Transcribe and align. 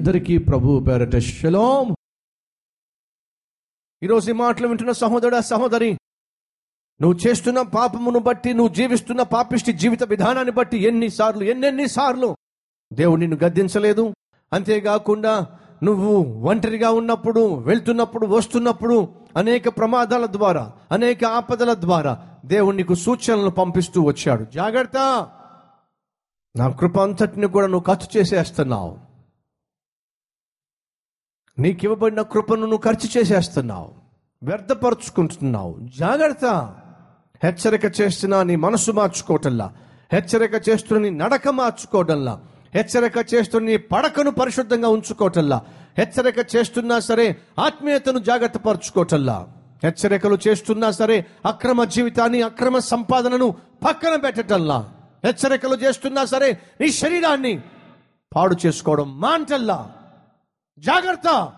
అందరికీ 0.00 0.38
ప్రభు 0.38 0.84
పేరట 0.88 1.16
శలోం. 1.16 1.94
ఈరోజు 4.02 4.30
ఈ 4.30 4.32
మాటలు 4.32 4.68
వింటున్న 4.68 4.92
సహోదరుడా 4.92 5.40
సహోదరి 5.40 5.98
నువ్వు 7.00 7.18
చేస్తున్న 7.26 7.62
పాపమును 7.62 8.18
బట్టి 8.18 8.52
నువ్వు 8.52 8.74
జీవిస్తున్న 8.74 9.22
పాపిష్టి 9.22 9.72
జీవిత 9.72 10.02
విధానాన్ని 10.04 10.52
బట్టి 10.52 10.78
ఎన్నిసార్లు 10.78 11.44
ఎన్నెన్ని 11.44 11.88
సార్లు 11.88 12.36
దేవుడు 12.92 13.20
నిన్ను 13.20 13.38
గద్దించలేదు. 13.44 14.14
అంతేకాకుండా 14.52 15.46
నువ్వు 15.82 16.16
ఒంటరిగా 16.22 16.90
ఉన్నప్పుడు 16.90 17.54
వెళ్తున్నప్పుడు 17.54 18.26
వస్తున్నప్పుడు 18.26 19.08
అనేక 19.36 19.68
ప్రమాదాల 19.68 20.26
ద్వారా 20.26 20.72
అనేక 20.92 21.24
ఆపదల 21.24 21.74
ద్వారా 21.74 22.26
దేవుడు 22.44 22.76
నీకు 22.76 22.94
సూచనలు 22.94 23.50
పంపిస్తూ 23.50 24.02
వచ్చాడు. 24.02 24.44
జాగ్రత్త! 24.44 24.96
నా 26.56 26.70
కృప 26.70 26.98
అంతటిని 26.98 27.46
కూడా 27.46 27.66
నువ్వు 27.66 27.94
ఖర్చు 27.94 28.20
చేసేస్తున్నావు. 28.20 29.09
నీకు 31.58 31.80
ఇవ్వబడిన 31.84 32.22
కృపను 32.22 32.60
నువ్వు 32.60 32.78
ఖర్చు 32.78 33.20
చేసేస్తున్నావు 33.20 33.90
వ్యర్థపరుచుకుంటున్నావు. 34.42 35.78
జాగ్రత్త. 35.98 36.46
హెచ్చరిక 37.44 38.00
చేస్తున్నా 38.00 38.42
నీ 38.42 38.56
మనసు 38.56 38.92
మార్చుకోవటంలా. 38.92 39.72
హెచ్చరిక 40.12 40.68
చేస్తున్న 40.68 41.02
నీ 41.02 41.10
నడక 41.10 41.48
మార్చుకోవటంలా. 41.48 42.40
హెచ్చరిక 42.74 43.34
చేస్తున్న 43.34 43.66
నీ 43.66 43.76
పడకను 43.76 44.30
పరిశుద్ధంగా 44.30 44.88
ఉంచుకోవటంలా. 44.88 45.64
హెచ్చరిక 45.98 46.56
చేస్తున్నా 46.56 46.98
సరే 46.98 47.36
ఆత్మీయతను 47.58 48.18
జాగ్రత్త 48.18 48.58
పరుచుకోవటంలా 48.58 49.48
హెచ్చరికలు 49.84 50.38
చేస్తున్నా 50.48 50.90
సరే 50.90 51.26
అక్రమ 51.46 51.84
జీవితాన్ని 51.84 52.42
అక్రమ 52.42 52.78
సంపాదనను 52.78 53.54
పక్కన 53.86 54.16
పెట్టటంలా. 54.16 54.92
హెచ్చరికలు 55.24 55.74
చేస్తున్నా 55.74 56.24
సరే 56.24 56.58
నీ 56.80 56.90
శరీరాన్ని 56.90 57.60
పాడు 58.36 58.56
చేసుకోవడం 58.66 59.20
మాంటల్లా 59.20 59.90
జాగ్రత్త. 60.80 61.52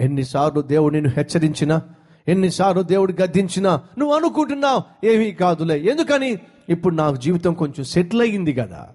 ఎన్నిసార్లు 0.00 0.60
దేవుడు 0.60 0.94
నిన్ను 0.94 1.12
హెచ్చరించినా 1.16 1.82
ఎన్నిసార్లు 2.28 2.82
దేవుడు 2.82 3.12
గద్దించినా 3.22 3.82
నువ్వు 3.98 4.16
అనుకుంటున్నావు 4.16 5.06
ఏమీ 5.06 5.32
కాదులే. 5.32 5.78
ఎందుకని? 5.80 6.38
ఇప్పుడు 6.68 6.94
నాకు 6.94 7.16
జీవితం 7.16 7.54
కొంచెం 7.54 7.84
సెటిల్ 7.84 8.22
అయ్యింది 8.22 8.52
కదా. 8.52 8.88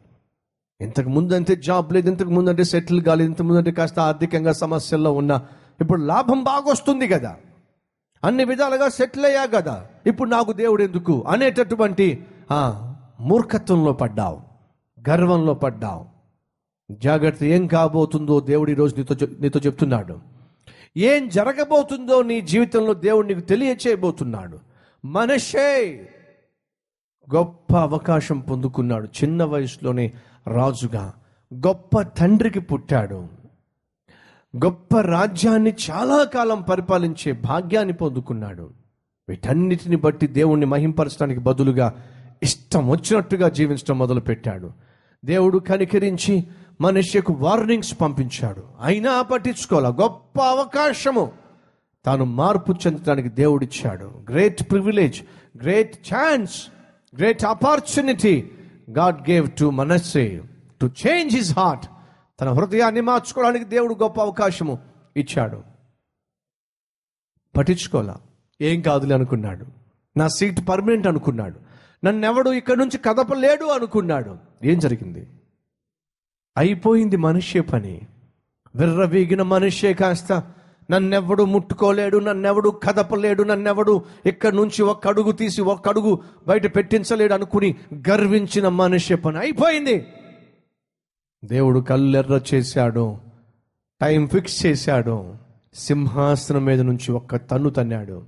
ఇంతకు 0.82 1.10
ముందు 1.10 1.34
అంటే 1.34 1.56
జాబ్ 1.56 1.94
లేదు 1.94 2.10
ఇంతకు 2.10 2.30
ముందు 2.30 2.50
అంటే 2.50 2.64
సెటిల్ 2.64 3.02
కాలేదు 3.02 3.30
ఇంతకు 3.30 3.44
ముందు 3.44 3.58
అంటే 3.58 3.72
కాస్త 3.72 4.00
ఆర్థికంగా 4.00 4.54
సమస్యల్లో 4.54 5.12
ఉన్నా 5.14 5.42
ఇప్పుడు 5.82 6.02
లాభం 6.02 6.44
బాగా 6.44 6.72
వస్తుంది 6.72 7.08
కదా. 7.08 7.36
అన్ని 8.24 8.46
విధాలుగా 8.46 8.90
సెటిల్ 8.90 9.26
అయ్యా 9.26 9.46
కదా. 9.46 9.86
ఇప్పుడు 10.08 10.30
నాకు 10.30 10.52
దేవుడు 10.54 10.84
ఎందుకు? 10.84 11.24
అనేటటువంటి 11.28 12.26
మూర్ఖత్వంలో 13.20 13.94
పడ్డావు 13.94 14.40
గర్వంలో 15.10 15.54
పడ్డావు. 15.54 16.11
జాగ్రత్త 17.04 17.44
ఏం 17.44 17.68
కాబోతుందో 17.68 18.40
దేవుడు 18.40 18.72
ఈరోజు 18.72 18.96
నీతో 18.96 19.16
నీతో 19.40 19.60
చెప్తున్నాడు. 19.60 20.20
ఏం 20.98 21.30
జరగబోతుందో 21.30 22.22
నీ 22.22 22.42
జీవితంలో 22.42 22.94
దేవుడు 22.94 23.28
నీకు 23.28 23.40
తెలియచేయబోతున్నాడు. 23.40 24.60
మనిషే 25.06 26.02
గొప్ప 27.36 27.78
అవకాశం 27.78 28.40
పొందుకున్నాడు. 28.40 29.06
చిన్న 29.06 29.44
వయసులోనే 29.44 30.12
రాజుగా 30.48 31.14
గొప్ప 31.54 32.02
తండ్రికి 32.02 32.60
పుట్టాడు. 32.60 33.16
గొప్ప 34.66 34.98
రాజ్యాన్ని 34.98 35.74
చాలా 35.92 36.24
కాలం 36.24 36.62
పరిపాలించే 36.62 37.32
భాగ్యాన్ని 37.32 37.94
పొందుకున్నాడు. 37.94 38.70
వీటన్నిటిని 39.30 39.96
బట్టి 39.96 40.28
దేవుణ్ణి 40.28 40.66
మహింపరచడానికి 40.66 41.40
బదులుగా 41.40 41.94
ఇష్టం 42.44 42.90
వచ్చినట్టుగా 42.90 43.50
జీవించడం 43.50 43.98
మొదలుపెట్టాడు. 43.98 44.72
దేవుడు 45.26 45.58
కనికరించి 45.58 46.48
మనిషికి 46.82 47.32
వార్నింగ్స్ 47.32 48.02
పంపించాడు. 48.02 48.64
అయినా 48.82 49.22
పట్టించుకోవాలి 49.22 49.88
గొప్ప 49.88 50.40
అవకాశము. 50.42 51.32
తాను 52.06 52.26
మార్పు 52.26 52.72
చెందడానికి 52.72 53.30
దేవుడిచ్చాడు. 53.30 54.06
Great 54.30 54.72
privilege 54.72 55.22
great 55.58 55.96
chance 56.14 56.68
great 57.18 57.46
opportunity 57.46 58.52
God 58.98 59.30
gave 59.30 59.50
to 59.60 59.70
Manasseh 59.70 60.42
to 60.82 60.92
change 61.08 61.36
his 61.36 61.60
heart 61.60 61.86
తన 62.42 62.50
హృదయాన్ని 62.50 63.02
మార్చుకోవడానికి 63.02 63.66
దేవుడు 63.66 63.96
గొప్ప 63.96 64.22
అవకాశము 64.22 64.80
ఇచ్చాడు. 65.18 65.64
పట్టించుకోలా. 67.58 68.18
ఏం 68.62 68.82
కాదులే 68.82 69.16
అనుకున్నాడు. 69.16 69.66
నా 70.18 70.28
సీట్ 70.28 70.70
పర్మనెంట్ 70.70 71.08
అనుకున్నాడు. 71.08 71.60
నన్నెవడు 72.06 72.50
ఇక్కడ 72.50 72.78
నుంచి 72.78 72.98
కదపలేడు 72.98 73.66
అనుకున్నాడు. 73.66 74.38
ఏం 74.64 74.80
జరిగింది? 74.80 75.28
అయిపోయింది 76.58 77.18
మనిషి 77.18 77.62
పని. 77.62 78.02
విర్రవీగిన 78.76 79.42
మనిషే 79.42 79.94
కాస్త 79.94 80.44
నన్నెవడు 80.92 81.44
ముట్టుకోలేడు 81.44 82.18
నన్నెవడు 82.18 82.70
కదపలేడు 82.70 83.44
నన్నెవడు 83.44 84.02
ఇక్కడి 84.26 84.56
నుంచి 84.56 84.84
ఒక్క 84.84 85.08
అడుగు 85.08 85.32
తీసి 85.32 85.62
ఒక్క 85.62 85.90
అడుగు 85.90 86.20
బయట 86.48 86.76
పెట్టించలేడు 86.76 87.34
అనుకుని 87.34 87.76
గర్వించిన 88.10 88.68
మనిషి 88.68 89.16
పని. 89.16 89.38
అయిపోయింది. 89.38 90.06
దేవుడు 91.46 91.80
కళ్ళెర్ర 91.80 92.42
చేశాడు 92.54 93.18
టైం 94.02 94.28
ఫిక్స్ 94.28 94.66
చేశాడు 94.66 95.36
సింహాసనం 95.74 96.66
మీద 96.66 96.82
నుంచి 96.82 97.12
ఒక్క 97.12 97.36
తన్ను 97.36 97.70
తన్నాడు 97.70 98.24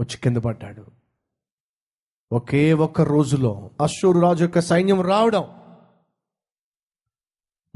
వచ్చి 0.00 0.16
కింద 0.16 0.36
పడ్డాడు. 0.36 0.84
ఒకే 2.32 2.72
ఒక్క 2.72 3.00
రోజులో 3.00 3.70
అశ్వరు 3.80 4.20
రాజు 4.20 4.42
యొక్క 4.42 4.58
సైన్యం 4.58 5.00
రావడం 5.00 5.44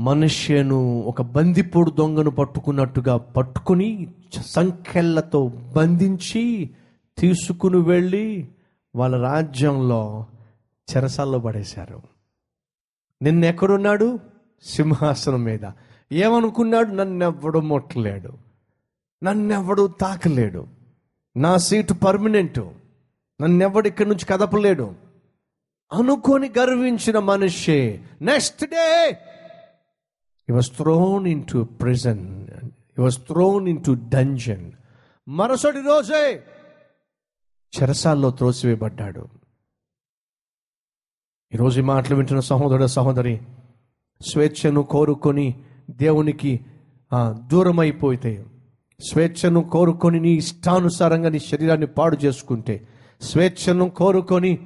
మనుష్యను 0.00 1.00
ఒక 1.00 1.22
బందిపోడు 1.22 1.90
దొంగను 1.90 2.30
పట్టుకున్నట్టుగా 2.30 3.16
పట్టుకుని 3.16 4.08
సంఖ్యలతో 4.46 5.48
బంధించి 5.48 6.70
తీసుకుని 7.18 7.76
వెళ్ళి 7.76 8.48
వాళ్ళ 8.96 9.16
రాజ్యంలో 9.16 10.26
చెరసాల్లో 10.96 11.38
పడేశారు. 11.38 12.02
నిన్న 13.22 13.44
ఎక్కడున్నాడు 13.44 14.18
సింహాసనం 14.64 15.44
మీద. 15.44 15.60
ఏమనుకున్నాడు? 16.12 16.90
నన్నెవ్వడు 16.90 17.58
ముట్టలేడు. 17.58 18.32
నన్నెవ్వడు 19.24 19.86
తాకలేడు. 19.86 20.66
నా 21.36 21.56
సీటు 21.56 21.92
పర్మనెంటు. 21.92 22.70
నన్నెవ్వడు 23.40 23.88
ఇక్కడి 23.88 24.08
నుంచి 24.08 24.26
కదపలేడు. 24.26 24.94
అనుకొని 25.92 26.52
గర్వించిన 26.58 27.18
మనిషి. 27.18 28.00
Next 28.22 28.64
day 28.64 29.18
he 30.48 30.52
was 30.52 30.68
thrown 30.68 31.26
into 31.26 31.64
prison. 31.64 32.18
He 32.96 33.02
was 33.02 33.16
thrown 33.16 33.68
into 33.68 33.96
dungeon. 33.96 34.74
మరుసటి 35.28 35.80
రోజే 35.80 36.42
చెరసాల్లో 37.72 38.30
త్రోసివేయబడ్డాడు. 38.30 39.28
ఈరోజు 41.54 41.80
ఈ 41.80 41.82
మాటలు 41.82 42.16
వింటున్న 42.16 42.40
సహోదరుడు 42.40 42.86
సహోదరి 42.86 43.40
స్వేచ్ఛను 44.22 44.82
కోరుకొని 44.82 45.54
దేవునికి 45.90 46.60
దూరమైపోతే 47.52 48.32
దూరం 48.32 48.54
స్వేచ్ఛను 49.00 49.60
కోరుకొని 49.68 50.20
నీ 50.20 50.32
ఇష్టానుసారంగా 50.32 51.28
నీ 51.28 51.38
శరీరాన్ని 51.38 51.86
పాడు 51.86 52.16
చేసుకుంటే 52.16 52.88
స్వేచ్ఛను 53.22 53.90
కోరుకొని 53.90 54.58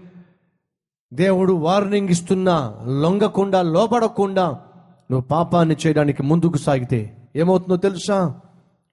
దేవుడు 1.12 1.53
వార్నింగ్ 1.53 2.09
ఇస్తున్నా 2.09 2.56
లొంగకుండా 2.87 3.62
లోపడకుండా 3.62 4.64
నువ్వు 5.11 5.27
పాపాన్ని 5.27 5.77
చేయడానికి 5.87 6.23
ముందుకు 6.23 6.57
సాగితే 6.57 7.17
ఏమవుతుందో 7.37 7.77
తెలుసా? 7.77 8.41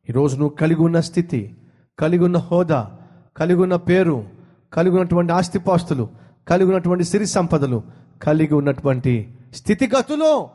ఈరోజు 0.10 0.38
నువ్వు 0.38 0.56
కలిగి 0.56 0.82
ఉన్న 0.82 1.00
స్థితి 1.00 1.58
కలిగి 2.00 2.24
ఉన్న 2.24 2.38
హోదా 2.38 2.98
కలిగి 3.38 3.62
ఉన్న 3.62 3.76
పేరు 3.76 4.30
కలిగి 4.74 4.96
ఉన్నటువంటి 4.96 5.34
ఆస్తిపాస్తులు 5.34 6.10
కలిగి 6.48 6.68
ఉన్నటువంటి 6.68 7.04
సిరి 7.04 7.26
సంపదలు 7.26 7.84
కలిగి 8.22 8.54
ఉన్నటువంటి 8.54 9.38
స్థితిగతులు 9.56 10.50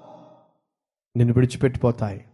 నిన్ను 1.16 1.34
విడిచిపెట్టిపోతాయి. 1.34 2.24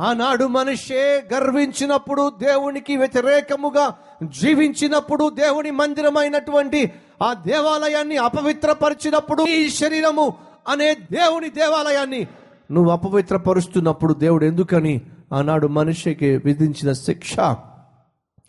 ఆనాడు 0.00 0.44
మనిషే 0.44 1.24
గర్వించినప్పుడు 1.34 2.30
దేవునికి 2.30 2.96
వ్యతిరేకముగా 2.96 3.94
జీవించినప్పుడు 4.40 5.30
దేవుని 5.30 5.70
మందిరమైనటువంటి 5.70 6.92
ఆ 7.22 7.32
దేవాలయాన్ని 7.32 8.16
అపవిత్రపరిచినప్పుడు 8.16 9.42
ఈ 9.42 9.70
శరీరము 9.70 10.49
అనే 10.68 10.94
దేవుని 10.94 11.50
దేవాలయాన్ని 11.50 12.26
నువ్వు 12.70 12.90
అపవిత్రపరుస్తున్నప్పుడు 12.90 14.14
దేవుడు 14.14 14.44
ఎందుకని 14.44 15.00
ఆనాడు 15.32 15.66
మనిషికి 15.66 16.36
విధించిన 16.36 16.92
శిక్ష 16.92 17.36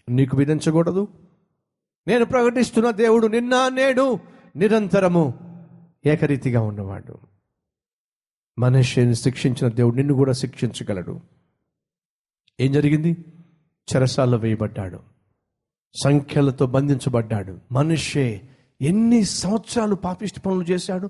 నీకు 0.09 0.37
విధించకూడదు? 0.37 1.07
నేను 2.07 2.25
ప్రకటిస్తున్న 2.25 2.91
దేవుడు 2.91 3.27
నిన్న 3.27 3.67
నేడు 3.67 4.19
నిరంతరము 4.55 5.33
ఏకరీతిగా 6.05 6.61
ఉన్నవాడు. 6.61 7.17
మనిషిని 8.59 9.15
శిక్షించిన 9.15 9.71
దేవుడు 9.71 9.95
నిన్ను 9.95 10.13
కూడా 10.13 10.31
శిక్షించగలడు. 10.31 11.21
ఏం 12.59 12.71
జరిగింది? 12.71 13.25
చెరసాల్లో 13.95 14.37
వేయబడ్డాడు. 14.37 14.99
సంఖ్యలతో 16.03 16.67
బంధించబడ్డాడు. 16.67 17.59
మనిషే 17.71 18.41
ఎన్ని 18.81 19.23
సంవత్సరాలు 19.23 19.95
పాపిష్టి 19.95 20.39
పనులు 20.39 20.63
చేశాడు? 20.63 21.09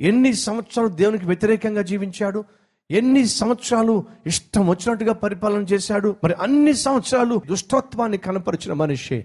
ఎన్ని 0.00 0.34
సంవత్సరాలు 0.34 0.88
దేవునికి 0.88 1.26
వ్యతిరేకంగా 1.26 1.82
జీవించాడు? 1.82 2.44
ఎన్ని 2.90 3.26
సంవత్సరాలు 3.26 4.04
ఇష్టం 4.26 4.68
వచ్చినట్టుగా 4.68 5.12
పరిపాలన 5.12 5.62
చేశాడు? 5.62 6.16
మరి 6.24 6.34
అన్ని 6.34 6.74
సంవత్సరాలు 6.74 7.42
దుష్టత్వాన్ని 7.46 8.18
కనపరిచిన 8.18 8.72
మనిషి 8.72 9.24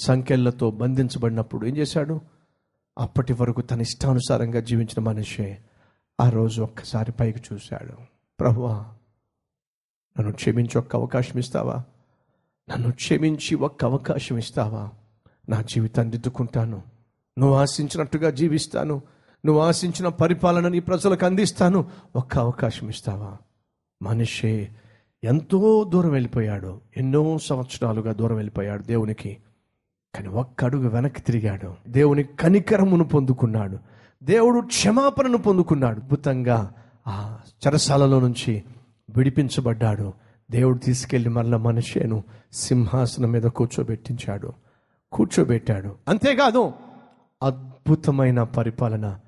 సంఖ్యలతో 0.00 0.70
బంధించబడినప్పుడు 0.70 1.66
ఏం 1.66 1.76
చేశాడు? 1.76 2.20
అప్పటి 2.98 3.32
వరకు 3.32 3.60
తన 3.60 3.80
ఇష్టానుసారంగా 3.80 4.60
జీవించిన 4.60 5.02
మనిషి 5.02 5.56
ఆ 6.20 6.28
రోజు 6.28 6.62
ఒక్కసారి 6.62 7.12
పైకి 7.12 7.40
చూశాడు. 7.52 7.92
ప్రభువా 8.40 8.86
నన్ను 10.20 10.32
క్షమించి 10.32 10.78
ఒక్క 10.78 10.96
అవకాశం 10.96 11.38
ఇస్తావా? 11.38 11.84
నన్ను 12.70 12.92
క్షమించి 12.92 13.54
ఒక్క 13.54 13.84
అవకాశం 13.84 14.38
ఇస్తావా? 14.38 14.90
నా 15.48 15.62
జీవితాన్ని 15.62 16.10
దిద్దుకుంటాను. 16.10 16.82
నువ్వు 17.38 17.56
ఆశించినట్టుగా 17.56 18.30
జీవిస్తాను. 18.30 19.02
నువ్వు 19.46 19.62
ఆశించిన 19.62 20.08
పరిపాలన 20.08 20.68
నీ 20.68 20.80
ప్రజలకు 20.80 21.26
అందిస్తాను. 21.26 21.84
ఒక్క 22.16 22.38
అవకాశం 22.38 22.88
ఇస్తావా? 22.88 23.36
మనిషి 24.02 24.68
ఎంతో 25.24 25.84
దూరం 25.84 26.10
వెళ్ళిపోయాడు. 26.10 26.80
ఎన్నో 26.96 27.38
సంవత్సరాలుగా 27.38 28.12
దూరం 28.12 28.36
వెళ్ళిపోయాడు 28.36 28.82
దేవునికి. 28.82 29.36
కానీ 30.14 30.28
ఒక్క 30.28 30.64
అడుగు 30.64 30.88
వెనక్కి 30.88 31.20
తిరిగాడు. 31.22 31.74
దేవుని 31.88 32.22
కనికరమును 32.22 33.04
పొందుకున్నాడు. 33.04 33.78
దేవుడు 34.22 34.66
క్షమాపణను 34.66 35.38
పొందుకున్నాడు. 35.38 36.00
అద్భుతంగా 36.00 36.72
ఆ 37.06 37.38
చెరసాలలో 37.66 38.20
నుంచి 38.20 38.62
విడిపించబడ్డాడు. 39.16 40.12
దేవుడు 40.50 40.78
తీసుకెళ్ళి 40.78 41.28
మరల 41.28 41.56
మనిషిను 41.56 42.22
సింహాసనం 42.52 43.30
మీద 43.30 43.42
కూర్చోబెట్టించాడు. 43.42 44.52
కూర్చోబెట్టాడు. 45.12 45.96
అంతేకాదు 46.08 46.72
అద్భుతమైన 47.42 48.42
పరిపాలన 48.42 49.20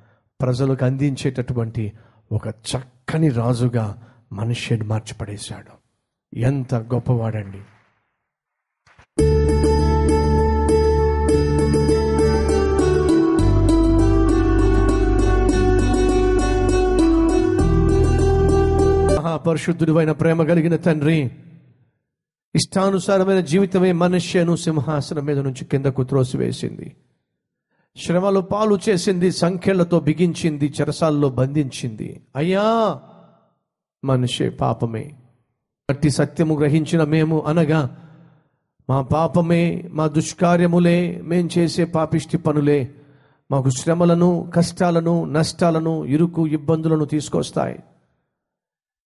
ప్రజలకు 0.43 0.85
అందించేటటువంటి 0.85 1.93
ఒక 2.33 2.49
చక్కని 2.49 3.29
రాజుగా 3.29 4.03
మనుష్యుడు 4.33 4.85
మార్చిపడేశాడు. 4.85 5.73
ఎంత 6.37 6.75
గొప్పవాడండి. 6.75 7.59
మహాపరిశుద్ధుడు 19.17 19.93
అయిన 19.93 20.13
ప్రేమ 20.13 20.43
కలిగిన 20.43 20.77
తండ్రి 20.77 21.31
ఇష్టానుసారమైన 22.55 23.41
జీవితమే 23.41 23.93
మనుష్యను 23.93 24.57
సింహాసనం 24.57 25.25
మీద 25.25 25.39
నుంచి 25.39 25.65
కిందకు 25.65 26.03
త్రోసివేసింది. 26.05 26.97
శ్రమలు 27.97 28.41
పాలు 28.41 28.79
చేసింది 28.89 29.33
సంఖ్యలతో 29.33 30.01
బిగించింది 30.01 30.73
చెరసాల్లో 30.81 31.29
బంధించింది. 31.29 32.21
అయ్యా 32.37 33.01
మనిషే 34.05 34.49
పాపమే. 34.49 35.13
అట్టి 35.91 36.11
సత్యము 36.11 36.55
గ్రహించిన 36.55 37.05
మేము 37.05 37.41
అనగా 37.41 38.09
మా 38.91 39.03
పాపమే 39.03 39.89
మా 39.93 40.07
దుష్కార్యములే 40.07 41.21
మేం 41.25 41.49
చేసే 41.59 41.85
పాపిష్టి 41.85 42.39
పనులే. 42.39 42.95
మాకు 43.51 43.71
శ్రమలను 43.71 44.53
కష్టాలను 44.57 45.25
నష్టాలను 45.25 46.05
ఇరుకు 46.05 46.47
ఇబ్బందులను 46.47 47.05
తీసుకొస్తాయి. 47.05 47.79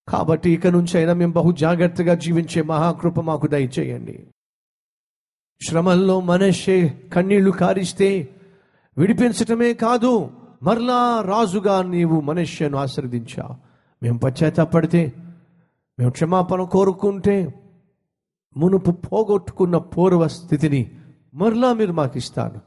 కాబట్టి 0.08 0.50
ఇక 0.50 0.66
నుంచి 0.66 0.96
అయినా 0.96 1.12
మేము 1.12 1.32
బహు 1.32 1.52
జాగ్రత్తగా 1.52 2.14
జీవించే 2.14 2.62
మహాకృప 2.62 3.20
మాకు 3.20 3.46
దయచేయండి. 3.46 4.26
శ్రమల్లో 5.68 6.20
మనషే 6.20 7.00
కన్నీళ్ళు 7.12 7.50
కారిస్తే 7.50 8.28
విడిపించటమే 8.98 9.72
కాదు 9.74 10.30
మరలా 10.62 11.22
రాజుగా 11.26 11.82
నీవు 11.82 12.20
మనుష్యను 12.20 12.78
ఆశీర్వదించావు 12.78 13.54
మేము 14.02 14.18
పశ్చాత్తాపడితే 14.18 15.12
మేము 15.98 16.10
క్షమాపణ 16.10 16.62
కోరుకుంటే 16.62 17.54
మునుపు 18.56 18.90
పోగొట్టుకున్న 18.90 19.76
పూర్వ 19.76 20.28
స్థితిని 20.28 20.90
మరలా 21.34 21.72
మీరు 21.72 21.92
మాకు 21.92 22.18
ఇస్తారు 22.18 22.60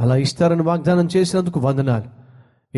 అలా 0.00 0.16
ఇస్తారని 0.16 0.62
వాగ్దానం 0.62 1.08
చేసినందుకు 1.16 1.60
వందనాలు. 1.60 2.04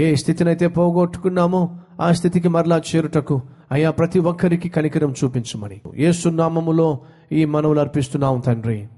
ఏ 0.00 0.14
స్థితినైతే 0.14 0.66
పోగొట్టుకున్నామో 0.66 1.76
ఆ 2.00 2.12
స్థితికి 2.12 2.48
మరలా 2.48 2.78
చేరుటకు 2.78 3.42
అయ్యా 3.72 3.90
ప్రతి 3.90 4.18
ఒక్కరికి 4.18 4.68
కనికరం 4.68 5.14
చూపించమని. 5.24 5.80
ఏసునామములో 5.96 7.00
ఈ 7.32 7.44
మనవులు 7.44 7.80
అర్పిస్తున్నాము 7.80 8.40
తండ్రి. 8.40 8.88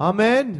ఆమెన్. 0.00 0.54